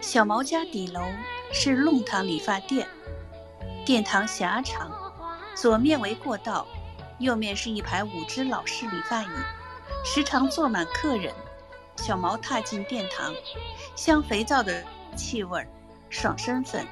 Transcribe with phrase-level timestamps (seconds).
[0.00, 1.02] 小毛家底楼
[1.52, 2.88] 是弄堂理发店，
[3.84, 4.90] 殿堂狭长，
[5.54, 6.66] 左面为过道，
[7.18, 9.28] 右面是一排五只老式理发椅，
[10.02, 11.32] 时常坐满客人。
[11.96, 13.34] 小毛踏进殿堂，
[13.94, 14.82] 香肥皂的
[15.16, 15.68] 气味儿、
[16.08, 16.86] 爽身粉、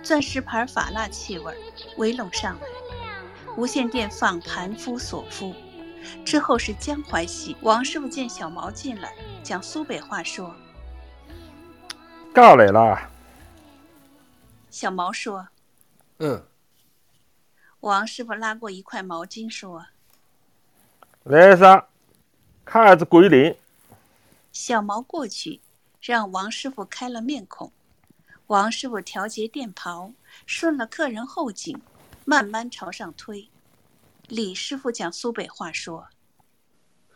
[0.00, 1.56] 钻石牌发蜡气味儿
[1.96, 2.66] 围拢上来。
[3.56, 5.52] 无线电放盘夫索夫，
[6.24, 7.56] 之后是江淮戏。
[7.62, 9.12] 王师傅见小毛进来，
[9.42, 10.54] 讲苏北话说
[12.34, 13.08] ：“刚来啦。”
[14.68, 15.46] 小毛说
[16.18, 16.44] ：“嗯。”
[17.78, 19.86] 王师傅拉过一块毛巾说
[21.22, 21.86] ：“来上，
[22.64, 23.56] 卡子鬼脸。”
[24.50, 25.60] 小毛过去，
[26.00, 27.70] 让王师傅开了面孔。
[28.48, 30.12] 王师傅调节电袍，
[30.44, 31.80] 顺了客人后颈。
[32.26, 33.50] 慢慢朝上推，
[34.28, 36.08] 李师傅讲苏北话说：“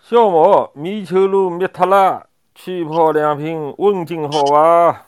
[0.04, 5.06] 小毛，米球路灭脱了，去泡两瓶温金好啊。”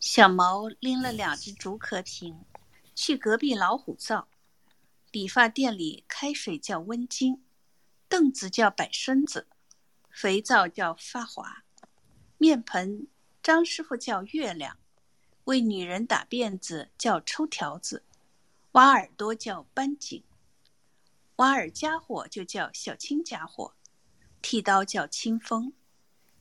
[0.00, 2.44] 小毛拎了两只竹壳瓶，
[2.94, 4.28] 去隔壁老虎灶。
[5.10, 7.42] 理发店里开水叫温金，
[8.08, 9.48] 凳子叫摆身子，
[10.10, 11.64] 肥皂叫发滑，
[12.36, 13.08] 面盆
[13.42, 14.78] 张师傅叫月亮，
[15.44, 18.04] 为女人打辫子叫抽条子。
[18.72, 20.22] 挖耳朵叫扳颈，
[21.36, 23.74] 挖耳家伙就叫小青家伙，
[24.42, 25.72] 剃刀叫清风，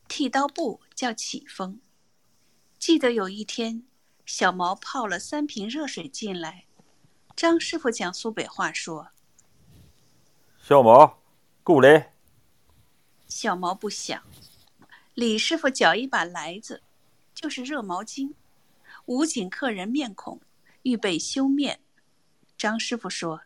[0.07, 1.81] 剃刀布叫起风。
[2.87, 3.83] 记得有一天，
[4.25, 6.67] 小毛泡了三瓶热水进来，
[7.35, 9.09] 张师傅讲苏北话说
[10.57, 11.21] ：“小毛，
[11.63, 12.13] 过来。”
[13.27, 14.23] 小毛不想。
[15.15, 16.81] 李师傅搅一把来子，
[17.33, 18.33] 就是热毛巾。
[19.07, 20.39] 捂紧客人面孔，
[20.83, 21.81] 预备修面。
[22.57, 23.41] 张师傅说：“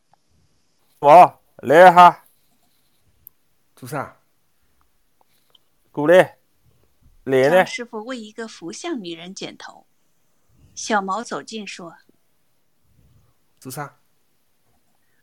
[1.01, 2.25] 毛来哈，
[3.75, 4.21] 做啥？
[5.91, 6.29] 过来，来呢。”
[7.25, 9.85] 张师傅为一个福相女人剪头。
[10.73, 11.95] 小毛走近说
[13.59, 13.99] ：“做啥？”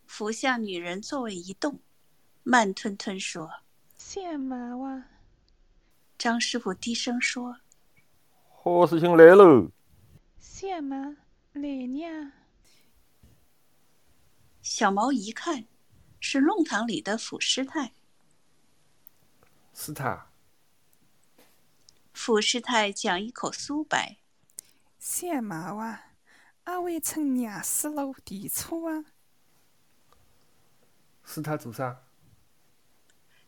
[0.06, 1.80] 福相女人座位一动，
[2.44, 3.50] 慢吞吞说
[3.98, 5.08] ：“线毛啊。”
[6.16, 7.58] 张师傅低声说
[8.48, 9.70] ：“好事情来喽。”
[10.38, 10.96] 线毛
[11.52, 12.32] 来呢。
[14.62, 15.66] 小毛一看，
[16.20, 17.92] 是弄堂里的傅师太。
[19.74, 20.27] 是他。
[22.28, 24.18] 傅师太讲一口苏白
[25.00, 26.12] ：“小毛啊，
[26.64, 29.06] 阿会乘廿四路提车啊。”
[31.24, 32.02] 是他做啥？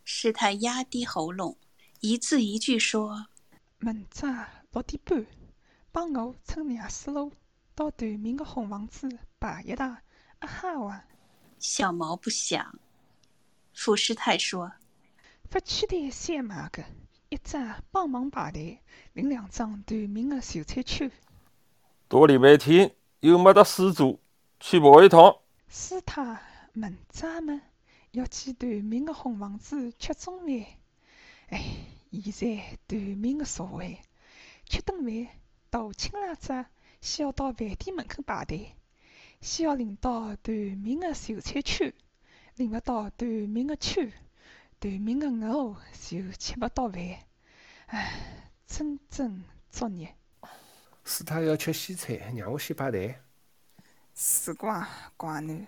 [0.03, 1.59] 师太压低喉咙，
[2.01, 3.27] 一字一句说
[3.81, 4.27] ：“明朝
[4.71, 5.27] 六点半，
[5.93, 7.35] 帮我乘廿四路
[7.75, 9.99] 到对面的红房子摆一趟。”
[10.41, 11.05] 啊哈哇！
[11.59, 12.81] 小毛不想。
[13.75, 14.73] 傅师太说
[15.51, 16.83] ：“不去的小毛个，
[17.31, 17.57] 一只
[17.93, 18.81] 帮忙排队，
[19.13, 21.13] 领两张短命的秀才区。
[22.09, 24.19] 大礼拜天又没得事做，
[24.59, 25.37] 去跑一趟。
[25.69, 26.43] 师太
[26.73, 27.63] 明早么
[28.11, 30.67] 要去短命的红房子吃中饭。
[31.51, 31.65] 哎，
[32.11, 34.01] 现在短命的社会
[34.69, 35.29] 吃顿饭，
[35.71, 36.67] 大清拉子
[37.01, 38.75] 需要到饭店门口排队。
[39.41, 41.95] 需要领到短命的秀才区，
[42.57, 44.13] 领不到短命的区，
[44.81, 46.99] 对面的我就吃不到饭。
[47.89, 50.17] 唉，真真作孽！
[51.05, 53.21] 是他要吃西餐，让我先排队。
[54.15, 54.89] 是怪
[55.19, 55.67] 怪男。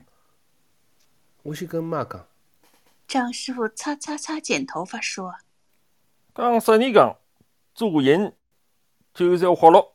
[1.43, 2.27] 我先跟妈讲。
[3.07, 5.37] 张师傅擦擦擦剪头发说
[6.33, 7.19] ：“刚说你讲，
[7.75, 8.35] 做人
[9.13, 9.95] 就是要活络。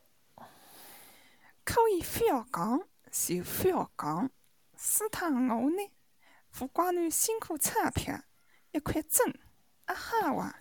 [1.64, 4.30] 可以非要讲。”就不要讲，
[4.78, 5.92] 师太我呢？
[6.52, 8.22] 副官男辛苦钞票，
[8.78, 9.40] 一块针，
[9.86, 10.56] 啊哈哇！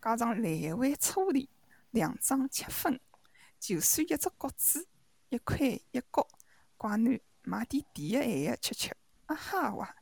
[0.00, 1.48] 加上来回车钿，
[1.90, 3.00] 两张七分，
[3.58, 4.86] 就算一只角子，
[5.30, 6.28] 一块一角，
[6.78, 8.96] 寡女买点甜的咸的吃吃，
[9.26, 9.96] 啊哈哇！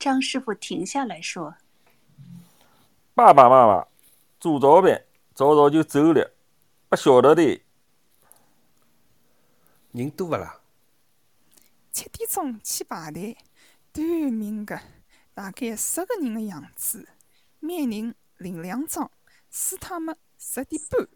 [0.00, 1.54] 张师傅停下来说
[3.14, 3.86] ：“爸爸妈妈
[4.40, 6.34] 做早饭，早早就走了，
[6.88, 7.62] 不晓得的。”
[9.92, 10.60] 人多勿啦？
[11.92, 13.38] 七点钟去排队，
[13.92, 14.80] 短命个
[15.34, 17.08] 大概十个人的样子，
[17.58, 19.10] 每人领两张。
[19.50, 21.08] 师太们十点半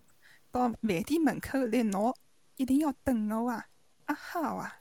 [0.51, 2.15] 到饭店门口来拿，
[2.57, 3.67] 一定要等我啊！
[4.07, 4.77] 啊哈哇！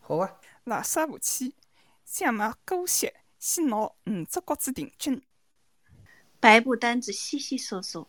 [0.00, 0.40] 好啊。
[0.64, 1.54] 垃圾武器，
[2.04, 3.94] 想买狗血，先拿五
[4.28, 5.22] 只角子定金。
[6.40, 8.08] 白布单子稀稀索索，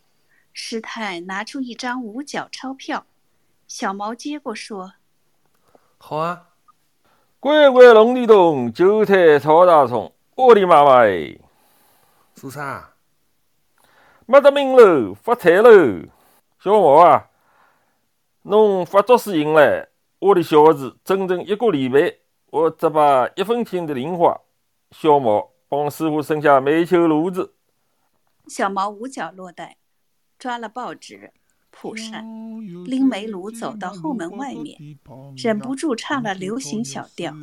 [0.52, 3.08] 师太拿出一张五角钞票。
[3.68, 4.96] 小毛接过说
[5.98, 6.49] ：“好啊，
[7.42, 11.40] 乖乖龙里洞，韭菜炒大葱，我的妈妈哎！
[12.36, 12.96] 做啥？
[14.26, 15.70] 没得命喽，发财喽！
[16.60, 17.30] 小毛啊，
[18.42, 19.90] 侬发作死赢了，
[20.20, 24.38] 我的小子整整一个礼拜，我只把一分钱的零花。
[24.92, 27.54] 小毛帮师傅生下煤球炉子。
[28.48, 29.78] 小毛五脚落袋，
[30.38, 31.32] 抓了报纸、
[31.72, 32.26] 蒲扇，
[32.86, 35.00] 拎煤炉走到后门外面，
[35.38, 37.34] 忍不住唱了流行小调。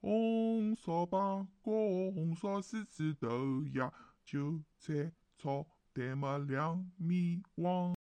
[0.00, 3.28] 红烧八锅，红烧狮子头
[3.74, 3.92] 呀，
[4.24, 7.94] 韭菜炒蛋么两米黄。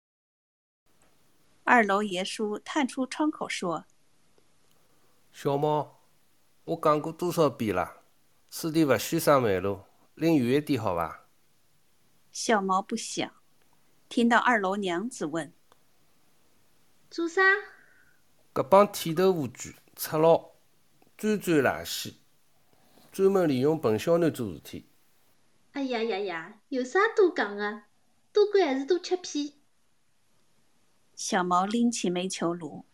[1.64, 3.84] 二楼爷叔探出窗口说
[5.30, 6.00] ：“小猫，
[6.64, 8.02] 我讲过多少遍了，
[8.50, 9.78] 此地不许上煤炉，
[10.16, 11.20] 拎远一点好吧？”
[12.32, 13.30] 小毛不响，
[14.08, 15.52] 听到二楼娘子问
[17.10, 17.42] ：“做啥？”
[18.54, 20.50] 搿帮剃头污鬼，赤佬。
[21.14, 22.14] 专钻垃圾，
[23.12, 24.88] 专门利用笨小囡做事体。
[25.70, 27.84] 哎呀呀呀，有啥多讲的？
[28.32, 29.60] 多管还是多吃屁？
[31.14, 32.86] 小毛拎起煤球炉，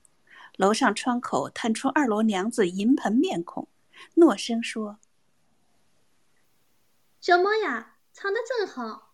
[0.56, 3.67] 楼上窗口探出二楼娘子银盆面孔，
[4.17, 4.99] 诺声说
[7.23, 9.07] ：“小毛呀，唱得真好，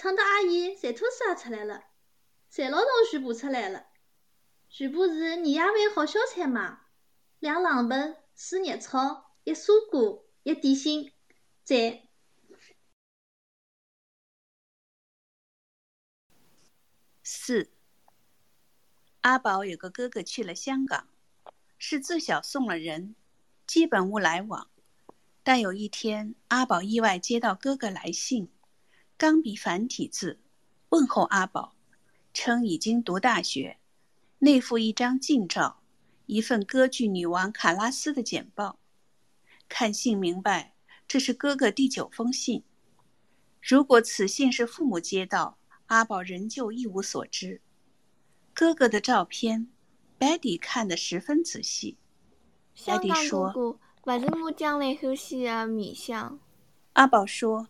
[0.00, 1.84] 唱得阿姨馋吐水也出来了，
[2.48, 3.84] 馋牢从全部出来了。
[4.70, 6.86] 全部是年夜饭好小菜嘛，
[7.38, 11.12] 两冷盆。”四热炒，一蔬果，一点心，
[11.64, 12.00] 赞。
[17.22, 17.70] 四，
[19.20, 21.08] 阿宝有个哥哥去了香港，
[21.76, 23.14] 是自小送了人，
[23.66, 24.70] 基本无来往。
[25.42, 28.50] 但有一天，阿宝意外接到哥哥来信，
[29.20, 30.38] 钢笔繁体字，
[30.88, 31.74] 问候阿宝，
[32.32, 33.76] 称已经读大学，
[34.38, 35.82] 内附一张近照。
[36.24, 38.78] 一份歌剧女王卡拉斯的简报，
[39.68, 40.72] 看信明白
[41.06, 42.64] 这是哥哥第九封信。
[43.60, 45.58] 如果此信是父母接到，
[45.88, 47.60] 阿宝仍旧一无所知。
[48.54, 49.68] 哥哥的照片
[50.18, 51.98] ，Betty 看得十分仔细。
[52.74, 53.78] Betty 说：“不
[54.18, 56.40] 是我将来欢喜的面相。”
[56.94, 57.68] 阿宝说：“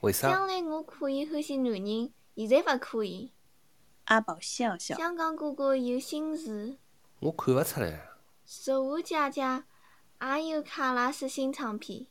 [0.00, 0.28] 为啥？
[0.28, 3.32] 将来我可以欢喜男人，现在不可以。”
[4.04, 4.96] 阿宝笑笑。
[4.96, 6.78] 香港哥哥有心事。
[7.20, 8.08] 我看不出来。
[8.46, 9.64] 十华姐姐
[10.20, 12.06] 也有卡拉斯新唱片。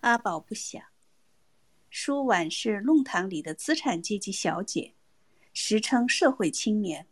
[0.00, 0.82] 阿宝不想。
[1.90, 4.94] 舒婉是弄堂里的资产阶级小姐，
[5.52, 7.06] 时称社会青年。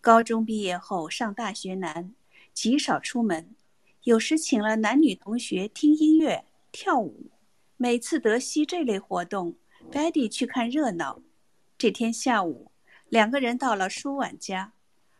[0.00, 2.14] 高中毕业后上大学难，
[2.52, 3.54] 极少出门，
[4.02, 7.30] 有时请了男女同学听音乐、跳舞。
[7.76, 9.56] 每次德西这类活动
[9.90, 11.20] ，Betty 去看热闹。
[11.76, 12.70] 这天下午，
[13.08, 14.72] 两个人到了舒婉家。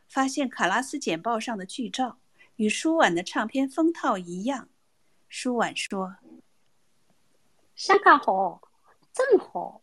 [0.08, 2.18] 发现卡拉斯简报上的剧照
[2.56, 4.68] 与舒婉的唱片封套一样。
[5.28, 6.16] 舒婉说
[7.74, 8.62] ：“香港好，
[9.12, 9.82] 真好。”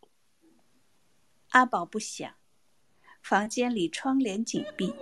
[1.52, 2.34] 阿宝不想。
[3.22, 4.92] 房间里窗帘紧闭，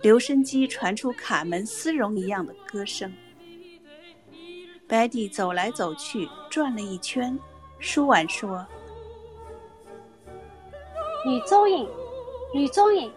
[0.00, 3.12] 留声机传出卡门丝绒一样的歌声。
[4.86, 7.38] 白蒂走来走去，转了一圈。
[7.78, 8.66] 舒婉说
[11.26, 11.88] ：“女中音，
[12.52, 13.12] 女中音。”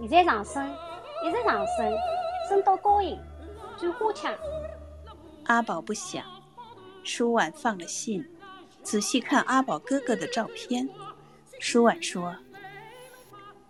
[0.00, 0.64] 现在上升，
[1.24, 1.92] 一直上升，
[2.48, 3.18] 升到高音，
[3.76, 4.32] 转花腔。
[5.46, 6.24] 阿宝不想，
[7.02, 8.24] 舒婉放了信，
[8.82, 10.88] 仔细看阿宝哥哥的照片。
[11.58, 12.32] 舒婉说：“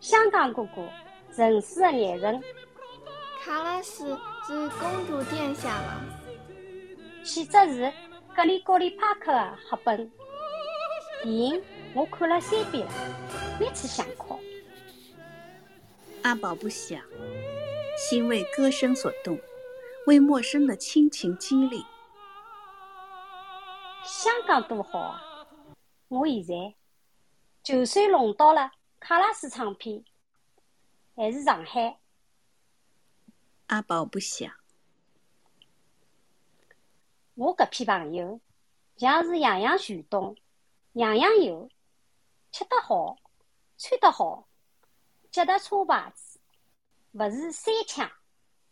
[0.01, 0.87] 香港哥哥，
[1.35, 2.43] 仁慈的男人。
[3.43, 6.18] 卡拉是是公主殿下吗？
[7.29, 7.93] 写着是
[8.35, 10.11] 格里高利帕克的黑本。
[11.23, 11.63] 电影
[11.95, 12.93] 我看了三遍了，
[13.61, 14.41] 每次想哭。”
[16.25, 17.03] 阿宝不想，
[17.99, 19.39] 心为歌声所动，
[20.07, 21.85] 为陌生的亲情激励。
[24.05, 25.47] 香港多好啊！
[26.09, 26.75] 我现在
[27.63, 30.03] 就算弄到了卡拉斯唱片，
[31.15, 31.99] 还是上海。
[33.67, 34.51] 阿宝不想，
[37.39, 38.41] 我搿批朋友
[38.97, 40.37] 像是样样全懂，
[40.95, 41.71] 样样有，
[42.51, 43.17] 吃得好，
[43.77, 44.49] 穿得好。
[45.31, 46.41] 脚踏车牌子，
[47.13, 48.11] 勿是三枪，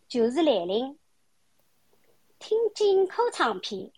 [0.09, 0.99] 就是兰陵。
[2.41, 3.93] 听进口唱片，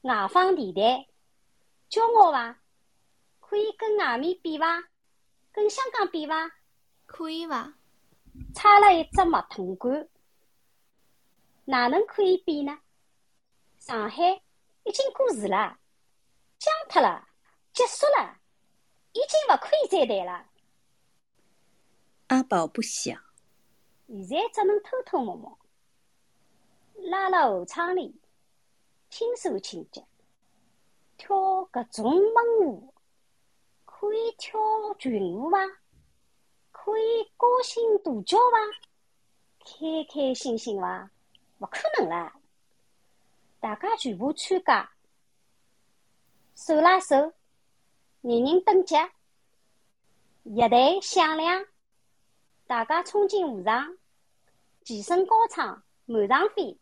[0.00, 1.06] 外放电台，
[1.90, 2.62] 骄傲伐？
[3.40, 4.88] 可以跟外面比伐？
[5.52, 6.50] 跟香港比伐？
[7.04, 7.74] 可以伐？
[8.54, 10.08] 差了一只马桶管，
[11.66, 12.80] 哪能可以比呢？
[13.88, 14.42] 上海
[14.84, 15.78] 已经过时了，
[16.58, 17.26] 僵脱了，
[17.72, 18.36] 结束了，
[19.12, 20.46] 已经勿可以再谈了。
[22.26, 23.18] 阿宝不想，
[24.06, 25.58] 现在只能偷偷摸摸，
[26.96, 28.20] 拉了后窗里，
[29.08, 30.06] 轻手轻脚，
[31.16, 31.34] 跳
[31.72, 32.92] 搿种猛舞。
[33.86, 34.60] 可以跳
[34.98, 35.58] 群舞伐？
[36.72, 38.58] 可以高兴大叫伐？
[39.60, 41.10] 开开心心伐？
[41.60, 42.37] 勿可能啦！
[43.60, 44.88] 大家全部参加，
[46.54, 47.16] 手拉手，
[48.20, 49.10] 人人登节，
[50.44, 51.64] 乐队响亮，
[52.68, 53.96] 大家冲进舞场，
[54.84, 56.78] 齐声高唱，满场飞。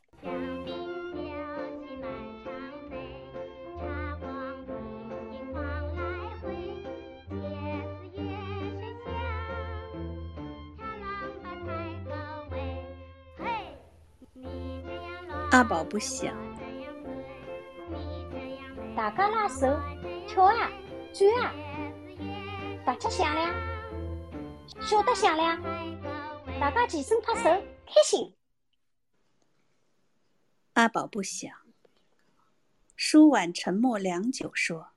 [15.53, 16.37] 阿宝不想，
[18.97, 19.67] 大家拉手
[20.27, 20.73] 跳啊，
[21.13, 21.53] 转啊，
[22.87, 23.55] 大家响亮，
[24.81, 25.63] 笑得响亮，
[26.59, 27.43] 大家齐声拍手，
[27.85, 28.35] 开心。
[30.73, 31.53] 阿宝不想。
[32.97, 34.89] 舒婉沉默良久，说：“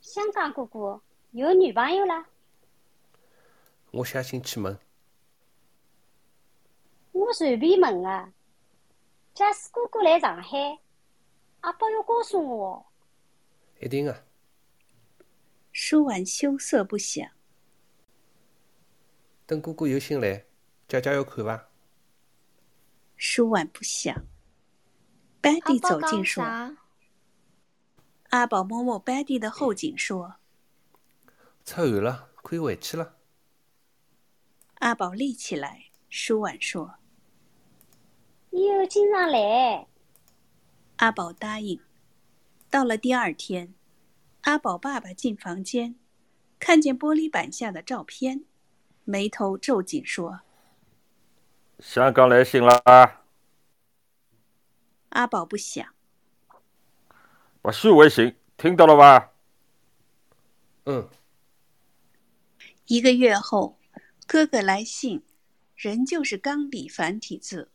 [0.00, 2.26] 香港哥哥有女朋友了？
[3.90, 4.78] 我写信去问。
[7.10, 8.32] 我随便问的。
[9.34, 10.78] 假使哥哥来上海，
[11.62, 12.86] 阿宝要告诉我哦。
[13.80, 14.24] 一定啊。
[15.72, 17.28] 舒婉羞涩不想。
[19.46, 20.44] 等哥哥有心来，
[20.86, 21.68] 姐姐要看伐？
[23.16, 24.14] 舒婉不想。
[25.40, 26.44] 班迪走近说
[28.30, 30.36] ：“阿宝摸摸班迪的后颈说
[31.64, 33.16] ：‘出汗了，可以回去了。’
[34.80, 35.86] 阿宝立起来。
[36.08, 36.96] 舒婉说。
[38.50, 39.86] 以后经常来。
[41.02, 41.80] 阿宝答应。
[42.70, 43.74] 到了第二天，
[44.42, 45.96] 阿宝爸爸进房间，
[46.60, 48.44] 看见玻璃板下的照片，
[49.02, 50.42] 眉头皱紧，说
[51.82, 52.80] ：“香港来信了。”
[55.10, 55.84] 阿宝不想。
[57.60, 59.32] 不许微信，听到了吧？
[60.84, 61.08] 嗯。
[62.86, 63.76] 一个月后，
[64.28, 65.24] 哥哥来信，
[65.74, 67.71] 仍旧是钢笔繁体字。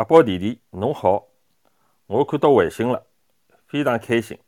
[0.00, 1.26] 阿宝弟弟，侬好，
[2.06, 3.06] 我看到回信了，
[3.66, 4.38] 非常开心。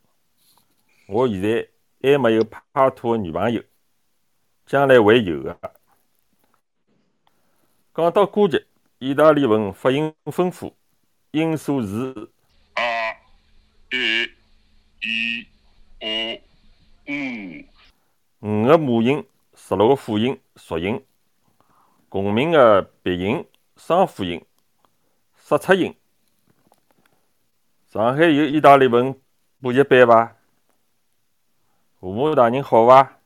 [1.06, 1.68] 我现在
[2.00, 2.62] 还没有拍
[2.96, 3.62] 拖的女朋友，
[4.64, 5.58] 将来会有的。
[7.94, 8.66] 讲到歌剧，
[8.98, 10.74] 意大利文发音丰富，
[11.32, 12.30] 音素是
[12.72, 13.18] a
[13.90, 14.30] e
[15.02, 15.46] i
[16.00, 16.40] o
[17.04, 17.64] u，
[18.40, 19.22] 五个母音，
[19.54, 21.04] 十六个辅音、浊音，
[22.08, 24.42] 共鸣的鼻音、双辅音。
[25.44, 25.92] 刹车音。
[27.90, 29.20] 上海有意大利文
[29.60, 30.36] 补习班伐？
[31.98, 33.18] 父母大人好伐？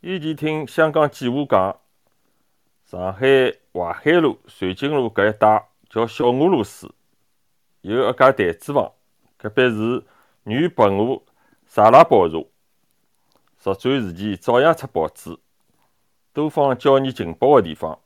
[0.00, 1.80] 以前听香港记者讲，
[2.86, 6.92] 上海淮海路、瑞金路搿一带叫小俄罗斯，
[7.82, 8.92] 有一家弹珠房，
[9.38, 10.04] 隔壁是
[10.42, 11.22] 女白俄
[11.66, 12.44] 萨拉宝茶。
[13.58, 15.38] 十战时期照样出报纸，
[16.32, 18.00] 多方教你情报的地方。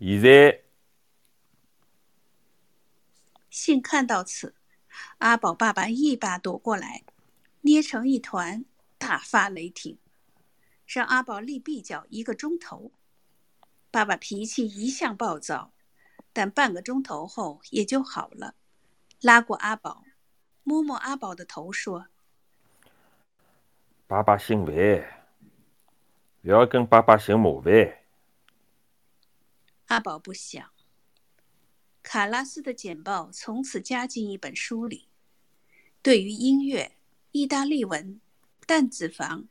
[0.00, 0.62] 现在，
[3.50, 4.54] 信看到此，
[5.18, 7.02] 阿宝爸爸一把夺过来，
[7.62, 8.64] 捏成一团，
[8.96, 9.98] 大发雷霆，
[10.86, 12.92] 让阿宝立壁角一个钟头。
[13.90, 15.72] 爸爸脾气一向暴躁，
[16.32, 18.54] 但半个钟头后也就好了。
[19.20, 20.04] 拉过阿宝，
[20.62, 22.06] 摸摸阿宝的头，说
[24.06, 25.24] ：“爸爸姓范，
[26.40, 27.97] 不要跟爸爸寻麻烦。”
[29.88, 30.70] 阿宝不想。
[32.02, 35.08] 卡拉斯的简报从此加进一本书里。
[36.02, 36.98] 对于音乐、
[37.32, 38.20] 意大利文、
[38.66, 39.48] 弹子房，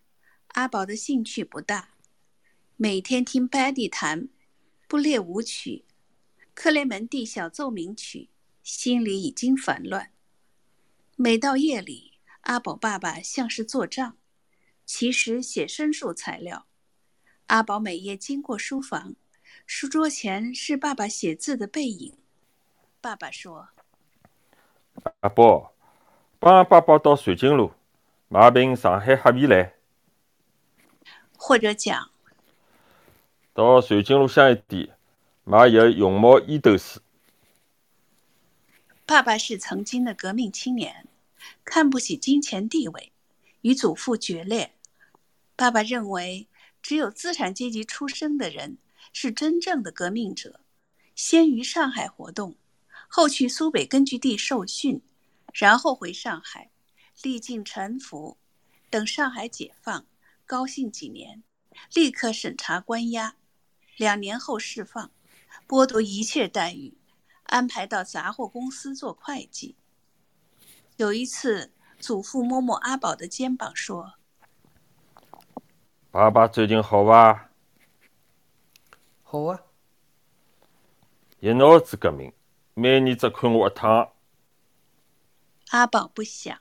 [0.50, 1.96] 阿宝的兴趣不大。
[2.76, 4.30] 每天听巴蒂弹
[4.88, 5.86] 布列舞曲、
[6.54, 8.30] 克雷门蒂小奏鸣曲，
[8.62, 10.12] 心里已经烦乱。
[11.16, 14.16] 每到夜里，阿宝爸爸像是做账，
[14.86, 16.68] 其实写申诉材料。
[17.48, 19.16] 阿宝每夜经过书房。
[19.70, 22.18] 书桌前是爸爸写字的背影。
[23.02, 23.68] 爸爸说
[25.20, 25.74] ：“阿宝，
[26.40, 27.74] 帮爸爸到瑞金路
[28.30, 29.74] 买瓶上海黑啤来。”
[31.38, 32.10] 或者讲
[33.54, 34.98] ：“到瑞金路香一点
[35.44, 37.02] 买有熊猫烟斗丝。”
[39.06, 41.06] 爸爸是曾经的革命青年，
[41.66, 43.12] 看不起金钱地位，
[43.62, 44.72] 与祖父决裂。
[45.58, 46.48] 爸爸认为，
[46.82, 48.78] 只有资产阶级出身的人。
[49.14, 50.62] 是真正的革命者，
[51.16, 52.56] 先于上海活动，
[53.08, 55.02] 后去苏北根据地受训，
[55.54, 56.70] 然后回上海，
[57.24, 58.38] 历尽沉浮，
[58.90, 60.06] 等上海解放，
[60.46, 61.44] 高兴几年，
[61.94, 63.36] 立刻审查关押，
[63.96, 65.12] 两年后释放，
[65.68, 66.98] 剥夺一切待遇，
[67.44, 69.76] 安排到杂货公司做会计。
[70.98, 74.14] 有一次，祖父摸摸阿宝的肩膀说
[76.12, 77.47] 爸爸最近好吧？
[79.30, 79.62] 好啊，
[81.42, 82.32] 一脑子革命，
[82.76, 84.14] 每年只看我一趟。
[85.72, 86.58] ：“阿宝不想。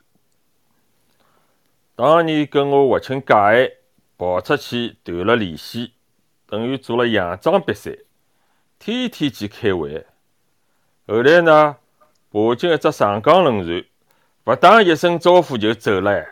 [1.95, 3.77] 当年跟我划清界限，
[4.17, 5.93] 跑出去断了联系，
[6.45, 7.97] 等于做了佯装瘪三，
[8.77, 10.05] 天天去开会。
[11.07, 11.77] 后来呢，
[12.33, 13.85] 爬进一只上江轮船，
[14.43, 16.27] 勿打一声招呼就走了。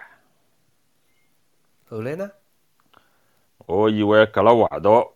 [1.88, 2.30] 后来呢？
[3.68, 5.15] 我以为隔了坏道，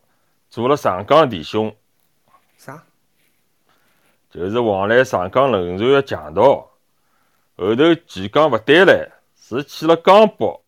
[0.49, 1.75] 做了上港弟兄，
[2.57, 2.83] 啥？
[4.29, 6.69] 就是往来上港轮船的强盗。
[7.57, 10.61] 后头钱讲勿对了，是去了江北，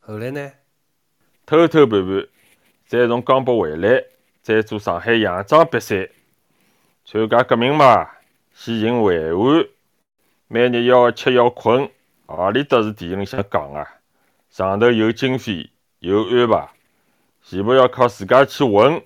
[0.00, 0.52] 后来呢？
[1.44, 2.28] 偷偷盘盘，
[2.86, 4.04] 再从江北回来，
[4.42, 6.08] 再做上海洋装比赛。
[7.04, 8.08] 参加革命嘛，
[8.54, 9.68] 先寻淮安，
[10.46, 11.90] 每日要吃要困，
[12.26, 13.86] 何里搭是电影里向讲啊？
[14.50, 16.68] 上头有经费，有安排，
[17.50, 19.02] 全部要靠自家去混。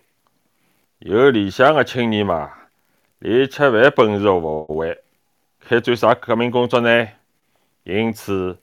[0.99, 2.53] 有理想的青年嘛，
[3.19, 5.03] 连吃饭本事都勿会，
[5.61, 7.09] 开展啥革命工作呢？
[7.85, 8.59] 因此，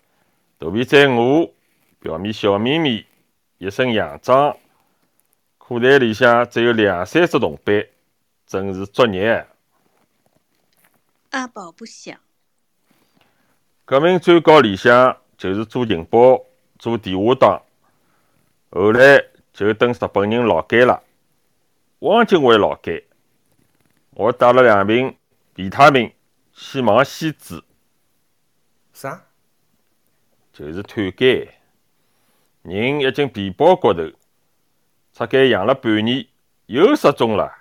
[0.59, 1.51] 肚皮再饿，
[2.00, 3.07] 表面笑眯眯，
[3.57, 4.55] 一身洋装，
[5.57, 7.83] 裤袋里向只有两三只铜板，
[8.45, 9.47] 真是作孽。”
[11.31, 12.15] 阿宝不想。
[13.83, 16.39] 革命最高理想就是做情报、
[16.77, 17.63] 做地下党，
[18.69, 19.25] 后来
[19.62, 21.03] 就等日本人劳改了。
[22.00, 23.03] 汪精卫劳改，
[24.10, 25.15] 我带了两瓶
[25.56, 26.12] 维他命
[26.51, 27.63] 去望西子，
[28.91, 29.27] 啥？
[30.51, 31.48] 就是探监，
[32.63, 34.01] 人已经皮包骨头，
[35.13, 36.25] 出监养了半年，
[36.65, 37.53] 又失踪了，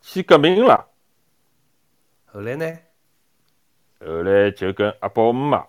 [0.00, 0.88] 去革命了。
[2.24, 2.76] 后来呢？
[4.00, 5.64] 后来就跟阿宝姆妈，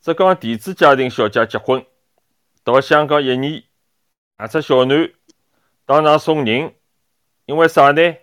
[0.00, 1.84] 浙江地主家庭小姐结婚，
[2.64, 3.62] 到香港一年，
[4.38, 5.12] 养只小囡，
[5.84, 6.72] 当场送人，
[7.46, 8.16] 因为啥呢？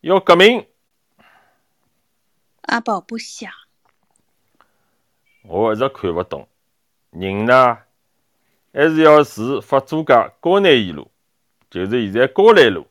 [0.00, 0.66] 要革命。
[2.62, 3.48] 阿宝不想。
[5.44, 6.48] 我一直看勿懂，
[7.10, 7.78] 人呢，
[8.72, 11.08] 还是要住法租界高南一路，
[11.70, 12.88] 就是现在高兰路。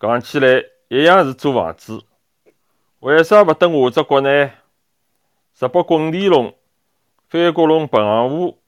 [0.00, 2.02] 讲起来一样是租房子，
[3.00, 4.50] 为啥勿等下只国呢？
[5.52, 6.56] 石北滚地龙、
[7.28, 8.62] 翻国龙白杨湖、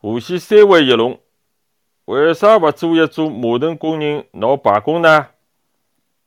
[0.00, 1.20] 无锡三围一龙，
[2.10, 5.28] 为啥勿做一做码头工人闹罢工呢？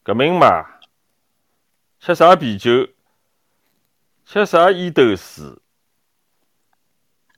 [0.02, 0.80] 革命嘛，
[2.00, 2.88] 吃啥啤酒？
[4.24, 5.60] 吃啥烟斗水？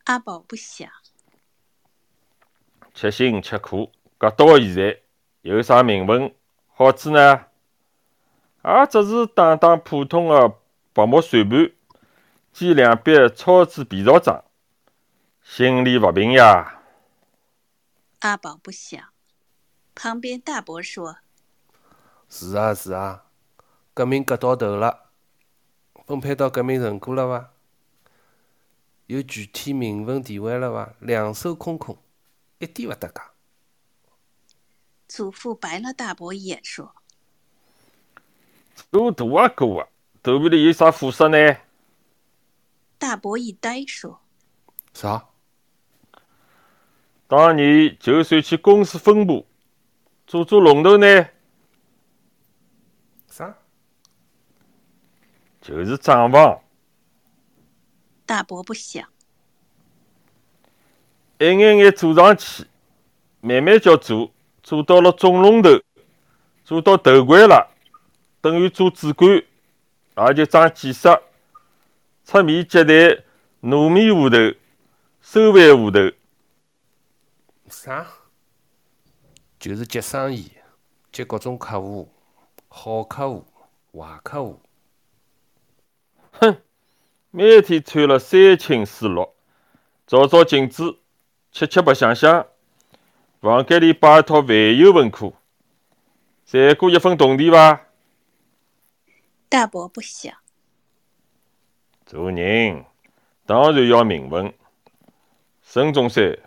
[0.03, 0.87] 阿宝不想。
[2.93, 4.99] 吃辛吃苦，搿到现在
[5.41, 6.31] 有啥名分
[6.67, 7.45] 好处呢？
[8.63, 10.53] 也只是打打普通的
[10.93, 11.71] 白木算盘，
[12.53, 14.43] 煎两笔超支皮草账，
[15.41, 16.74] 心里勿平呀。
[18.19, 19.01] 阿宝不想。
[19.93, 21.17] 旁边大伯说
[22.29, 23.25] 是啊是啊，
[23.93, 25.09] 革命革到头了，
[26.05, 27.51] 分配到革命成果了伐？
[29.07, 30.93] 有具体名分地位了伐？
[30.99, 31.97] 两手空空，
[32.59, 33.21] 一点勿搭界。
[35.07, 36.95] ：“祖父白了大伯一眼，说
[38.91, 39.87] 做大阿哥啊，
[40.23, 41.37] 肚皮里有啥货色呢？
[42.97, 44.19] 大伯一呆，说
[44.93, 45.29] 啥？
[47.27, 49.47] 当年就算去公司分部
[50.27, 51.27] 做做龙头呢，
[53.27, 53.55] 啥？
[55.59, 56.61] 就是账房。
[58.27, 59.03] 大伯不想。
[61.39, 62.65] 一眼眼做上去，
[63.41, 65.81] 慢慢叫做，做到了总龙头，
[66.63, 67.71] 做到头冠了，
[68.39, 69.29] 等于做主管，
[70.27, 71.09] 也就长见识，
[72.23, 73.23] 出面接待
[73.61, 74.37] 糯米户头、
[75.21, 75.99] 收饭户头。
[77.75, 78.07] 啥？
[79.59, 80.49] 就是接生意，
[81.11, 82.09] 接各种客户，
[82.69, 83.45] 好客户、
[83.91, 84.61] 坏客户。
[86.31, 86.61] 哼，
[87.31, 89.27] 每天穿了三青四绿，
[90.07, 90.99] 照照镜子，
[91.51, 92.47] 吃吃白相相，
[93.41, 95.35] 房间里摆一套万有文库，
[96.45, 97.87] 赚过一分铜钿伐？
[99.49, 100.33] 大伯不想。
[102.05, 102.85] 做人
[103.45, 104.53] 当然要名分。
[105.61, 106.37] 孙中山、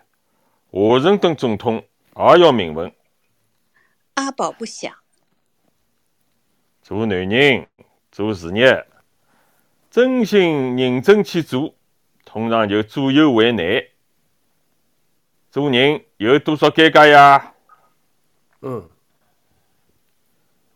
[0.70, 1.82] 华盛顿总统
[2.14, 2.92] 也要明文。
[4.14, 4.94] 阿宝不想。
[6.82, 7.66] 做男人
[8.10, 8.86] 做事业，
[9.90, 11.74] 真心认真去做，
[12.24, 13.64] 通常就左右为难。
[15.50, 17.54] 做人有多少尴尬呀？
[18.60, 18.88] 嗯，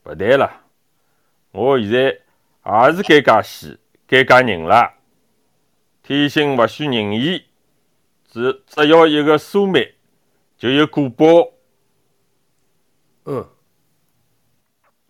[0.05, 0.63] 勿谈了，
[1.51, 3.79] 我现在也是尴尬死，
[4.09, 4.95] 尴尬人了。
[6.03, 7.45] 天性勿许人言，
[8.33, 9.95] 只只要一个苏梅，
[10.57, 11.53] 就有果报。
[13.27, 13.47] 嗯，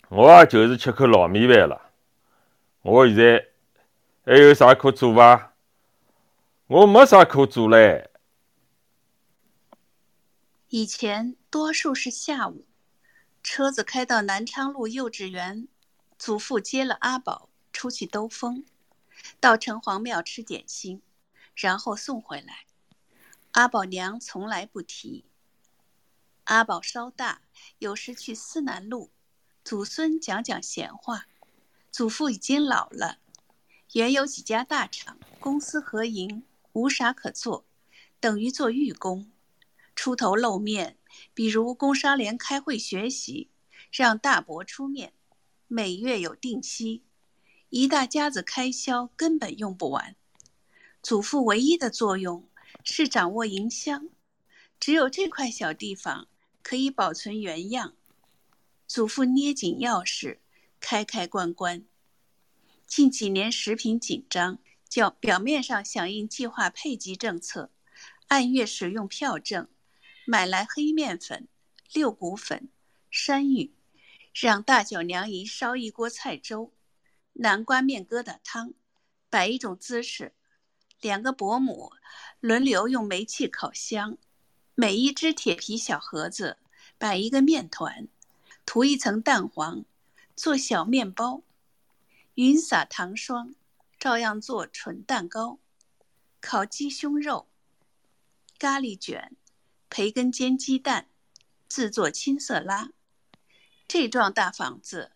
[0.09, 1.93] 我也就是吃口老米饭了。
[2.81, 3.47] 我现在
[4.25, 5.55] 还有啥可做伐？
[6.67, 8.11] 我没啥可做嘞。
[10.71, 12.67] 以前多数是下午，
[13.41, 15.69] 车子开到南昌路幼稚园，
[16.19, 18.65] 祖父接了阿宝出去兜风，
[19.39, 21.01] 到城隍庙吃点心，
[21.55, 22.67] 然后送回来。
[23.53, 25.27] 阿宝娘从来不提。
[26.45, 27.43] 阿宝稍大，
[27.79, 29.11] 有时去思南路，
[29.63, 31.27] 祖孙讲讲闲话。
[31.91, 33.19] 祖父已经老了，
[33.93, 37.67] 原有几家大厂，公私合营，无啥可做，
[38.19, 39.31] 等于做寓工。
[39.95, 40.97] 出头露面，
[41.35, 43.51] 比如工商联开会学习，
[43.91, 45.13] 让大伯出面，
[45.69, 47.03] 每月有定息，
[47.69, 50.17] 一大家子开销根本用不完。
[51.03, 52.49] 祖父唯一的作用
[52.85, 54.09] 是掌握银箱，
[54.81, 56.29] 只有这块小地方
[56.63, 57.95] 可以保存原样。
[58.87, 60.39] 祖父捏紧钥匙，
[60.81, 61.85] 开开关关。
[62.87, 67.71] 近几年食品紧张，叫表面上响应计划配给政策，
[68.29, 69.69] 按月使用票证。
[70.25, 71.49] 买来黑面粉、
[71.93, 72.69] 六谷粉、
[73.11, 73.73] 山芋，
[74.33, 76.73] 让大脚娘姨烧一锅菜粥，
[77.33, 78.75] 南瓜面疙瘩汤，
[79.29, 80.35] 摆一种姿势。
[81.03, 81.93] 两个伯母
[82.41, 84.17] 轮流用煤气烤箱，
[84.75, 86.57] 每一只铁皮小盒子
[86.97, 88.09] 摆一个面团，
[88.65, 89.85] 涂一层蛋黄，
[90.37, 91.43] 做小面包，
[92.37, 93.55] 匀撒糖霜，
[93.99, 95.59] 照样做纯蛋糕，
[96.41, 97.49] 烤鸡胸肉，
[98.59, 99.37] 咖喱卷。
[99.91, 101.09] 培根煎鸡蛋，
[101.69, 102.93] 自做青色拉。
[103.87, 105.13] 这幢大房子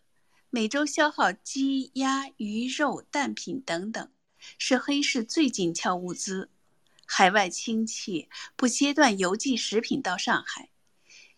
[0.51, 4.11] 每周消耗鸡、鸭、鱼肉、蛋品等等，
[4.57, 6.49] 是黑市最紧俏物资。
[7.05, 10.69] 海外亲戚不间断邮寄食品到上海，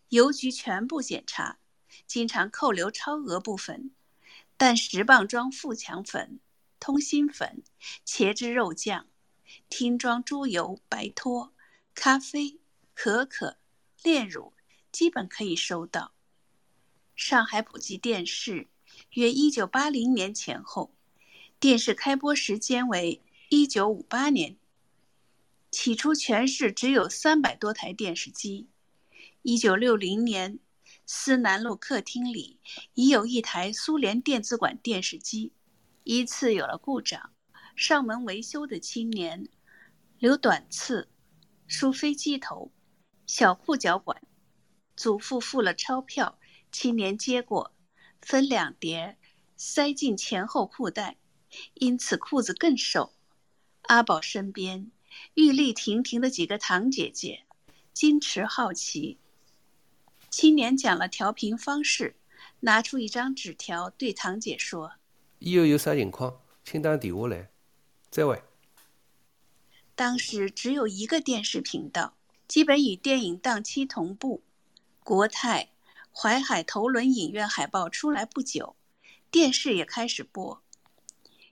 [0.09, 1.59] 邮局全部检查，
[2.07, 3.91] 经常扣留超额部分。
[4.57, 6.39] 但十磅装富强粉、
[6.79, 7.63] 通心粉、
[8.05, 9.07] 茄汁肉酱、
[9.69, 11.53] 听装猪油、白托、
[11.93, 12.59] 咖啡。
[13.01, 13.57] 可可、
[14.03, 14.51] 炼乳
[14.91, 16.11] 基本可以收到。
[17.15, 18.67] 上海普及电视
[19.11, 20.93] 约一九八零年前后，
[21.59, 24.55] 电视开播时间为一九五八年。
[25.69, 28.69] 起初全市只有三百多台电视机。
[29.41, 30.59] 一九六零年，
[31.05, 32.61] 思南路客厅里
[32.93, 35.51] 已有一台苏联电子管电视机。
[36.05, 37.33] 一次有了故障，
[37.75, 39.49] 上门维修的青年
[40.17, 41.09] 留短刺，
[41.67, 42.71] 梳飞机头。
[43.27, 44.21] 小裤脚管，
[44.95, 46.39] 祖父付了钞票，
[46.71, 47.75] 青年接过，
[48.21, 49.17] 分两叠，
[49.57, 51.18] 塞进前后裤袋，
[51.73, 53.13] 因此裤子更瘦。
[53.83, 54.91] 阿宝身边
[55.33, 57.45] 玉立亭亭的几个堂姐姐，
[57.93, 59.17] 矜持好奇。
[60.29, 62.15] 青年讲了调频方式，
[62.59, 64.93] 拿出一张纸条对堂姐说
[65.39, 67.49] ：“以后有啥情况，请打电话来。”
[68.12, 68.41] 再会。
[69.95, 72.15] 当时只有一个电视频道。
[72.47, 74.41] 基本与电影档期同步。
[75.03, 75.69] 国泰
[76.12, 78.75] 淮海头轮影院海报出来不久，
[79.29, 80.63] 电视也开始播。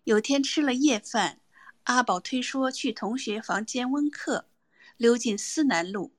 [0.07, 1.41] 有天吃了夜饭，
[1.83, 4.45] 阿宝推说去同学房间温课，
[4.95, 6.13] 溜进思南路。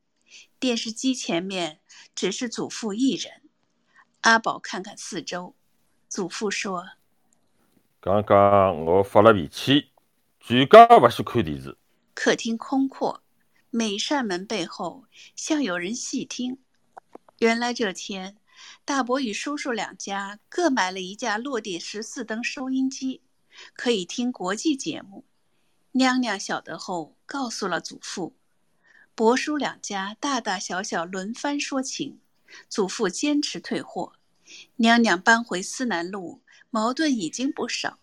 [0.60, 1.80] 电视机前面
[2.14, 3.40] 只是祖父一人。
[4.20, 5.56] 阿宝看看四周，
[6.06, 6.84] 祖父说
[7.98, 9.90] ：“刚刚我发了脾气，
[10.38, 11.78] 全家不许看电视。”
[12.12, 13.22] 客厅空阔。
[13.70, 16.58] 每扇门背后像有人细听。
[17.38, 18.36] 原来这天，
[18.84, 23.22] 大伯与叔叔两家各买了一架落地十四灯收音机，
[23.74, 25.24] 可以听国际节目。
[25.92, 28.36] 娘娘晓得后，告诉了祖父。
[29.14, 32.20] 伯叔两家大大小小轮番说情，
[32.68, 34.12] 祖父坚持退货。
[34.76, 37.98] 娘娘搬回思南路，矛盾已经不少。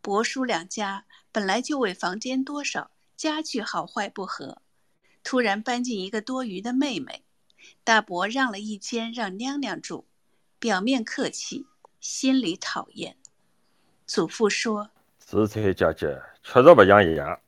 [0.00, 4.62] 伯叔两家本来就为房间多少、家具好坏不和。
[5.22, 7.24] 突然搬进一个多余的妹妹，
[7.84, 10.06] 大伯让了一间让娘娘住，
[10.58, 11.66] 表面客气，
[12.00, 13.18] 心里讨厌。
[14.08, 14.88] 祖父说
[15.20, 17.38] ：“紫彩姐姐确实不像一样。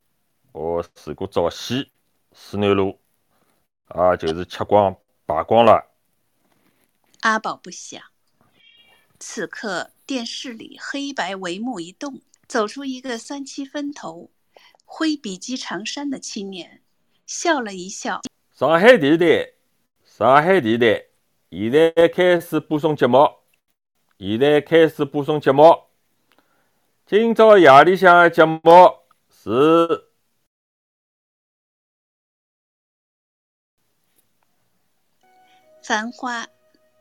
[0.52, 1.90] 我试过找戏，
[2.32, 3.00] 思南路，
[3.86, 4.94] 啊，就是吃光
[5.24, 5.90] 扒光了。”
[7.22, 8.02] 阿宝不想。
[9.18, 14.30] 此刻电视里黑白帷幕一动，走出一个三七分头、
[14.84, 16.82] 挥笔记长衫的青年。
[17.24, 18.20] 笑了一笑。
[18.52, 19.52] 上海电视台，
[20.04, 21.06] 上海电视台，
[21.50, 23.18] 现在开始播送节目。
[24.18, 25.89] 现在开始播送节目。
[27.10, 28.60] 今朝夜里向的节目
[29.28, 29.50] 是
[35.82, 36.44] 《繁花》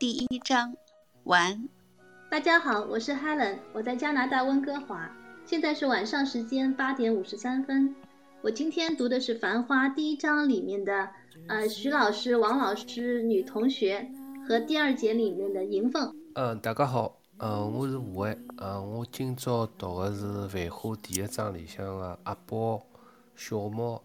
[0.00, 0.74] 第一章
[1.22, 1.68] 完。
[2.28, 5.08] 大家好，我是 Helen，我在加拿大温哥华，
[5.44, 7.94] 现在是晚上时间八点五十三分。
[8.42, 11.08] 我今天读的是《繁花》第一章里面的
[11.46, 14.10] 呃徐老师、王老师女同学
[14.48, 16.12] 和第二节里面的银凤。
[16.34, 22.84] 嗯，大家好，嗯，我是吴伟，嗯，我今朝读的是《繁花》第一章里向的阿宝、
[23.34, 24.02] 小猫、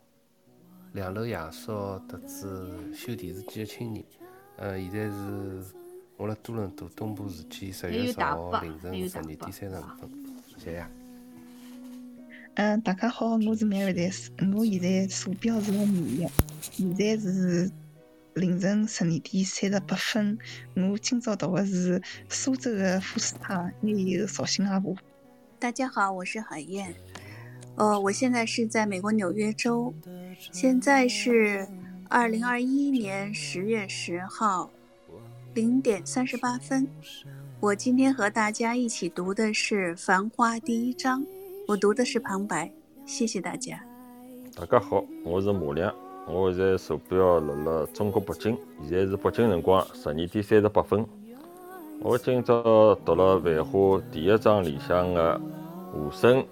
[0.94, 4.06] 两楼爷叔特子修电视机的青年。
[4.56, 5.66] 嗯，现在是
[6.16, 10.10] 我辣多伦多东部时间十月十号凌晨十二点三十五分，
[10.58, 10.88] 谢谢。
[12.54, 17.70] 嗯，大家好，我是 Marydes，我现在坐标是辣纽约，现在是
[18.36, 20.38] 凌晨十二点三十八分。
[20.76, 24.94] 我今朝读的是苏州的富士康，还有绍兴阿婆。
[25.58, 26.94] 大家好，我是海燕。
[27.78, 29.94] 呃，我现在是在美国纽约州，
[30.52, 31.66] 现在是
[32.10, 34.70] 二零二一年十月十号
[35.54, 36.86] 零点三十八分。
[37.62, 41.26] 我今天和大家一起读的是《繁花》第一章。
[41.70, 42.70] 我读的是旁白，
[43.06, 43.82] 谢谢大家。
[44.54, 45.96] 大家好，我是马亮，
[46.28, 48.58] 我现在坐标辣辣中国北京，
[48.90, 51.06] 现在是北京辰光十二点三十八分。
[52.02, 53.80] 我今朝读了《繁花》
[54.12, 55.40] 第一章里向的
[55.92, 56.44] 和珅、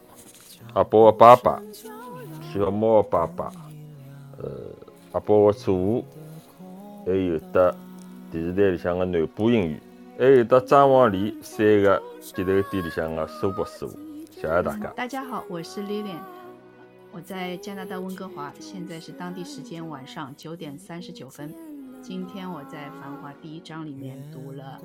[0.74, 1.60] 阿宝的爸爸、
[2.54, 3.52] 小猫的爸爸、
[4.38, 4.50] 呃
[5.14, 6.06] 阿宝的祖父，
[7.06, 7.76] 还有得
[8.32, 9.82] 电视台里向的男播音员，
[10.20, 13.98] 还有得张王丽三个接头店里向的苏博师傅。
[14.30, 14.94] 谢谢大家。
[14.96, 16.20] 大家好，我是 Lilian，
[17.14, 21.54] 我在加拿大温哥华，现在是当地时间晚上九点三十九分。
[22.02, 24.82] 今天我在《繁花》第一章里面读了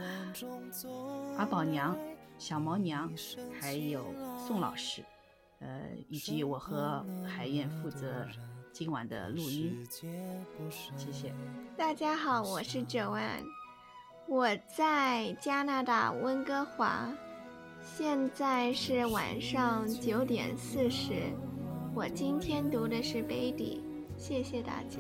[1.38, 1.96] 阿宝娘、
[2.36, 3.10] 小毛娘，
[3.58, 4.04] 还有
[4.46, 5.02] 宋老师，
[5.60, 8.26] 呃，以及我和海燕负责
[8.72, 9.82] 今晚的录音。
[10.70, 11.32] 谢谢。
[11.78, 13.42] 大家好，我是九万，
[14.26, 17.10] 我在加拿大温哥华。
[17.80, 21.14] 现在是晚上九点四十，
[21.94, 23.82] 我今天读的是《Baby》，
[24.20, 24.98] 谢谢大家。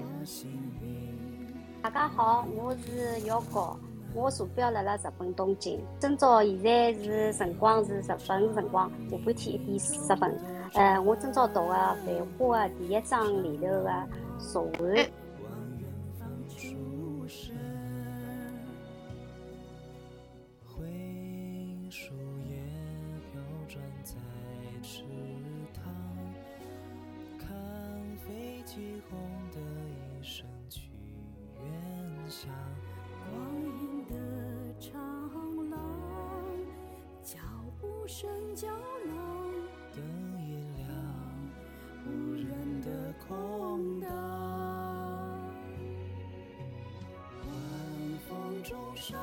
[1.82, 3.78] 大家好，我是姚果，
[4.14, 5.80] 我坐标辣辣日本东京。
[6.00, 10.40] 今朝现在是辰光是日本辰光下半天一点四十分。
[10.74, 15.10] 呃，我今朝读的《繁花》的第一章里头的茶碗。
[38.18, 38.66] 步声胶
[39.06, 39.14] 囊，
[39.94, 40.02] 灯
[40.42, 40.90] 一亮，
[42.04, 44.10] 无人的空荡，
[47.46, 47.48] 晚
[48.28, 49.16] 风中闪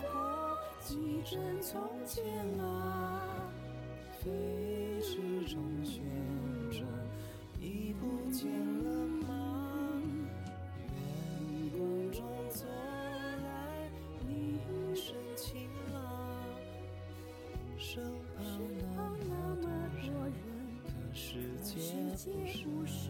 [0.00, 2.22] 过几帧从前
[2.60, 3.50] 啊，
[4.20, 4.30] 飞
[5.00, 5.16] 驰
[5.52, 6.00] 中旋
[17.92, 18.04] 身
[18.94, 19.66] 旁那么
[20.00, 20.38] 多人，
[20.84, 21.26] 可世
[21.64, 21.76] 界
[22.64, 23.02] 不声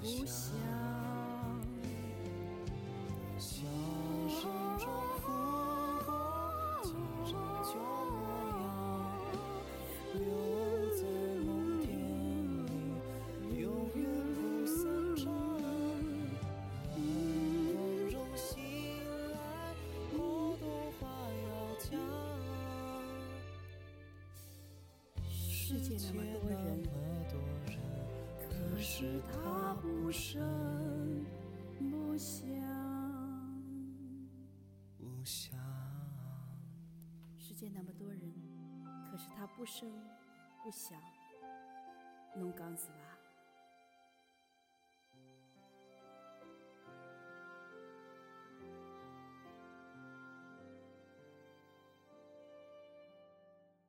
[0.00, 0.50] 不响。
[25.96, 26.84] 界那么
[27.30, 27.78] 多人，
[28.38, 31.24] 可是他不声
[31.78, 32.54] 不响。
[37.38, 38.20] 世界那么多人，
[39.10, 39.90] 可是他不声
[40.62, 41.00] 不响。
[42.36, 43.15] 侬讲是伐？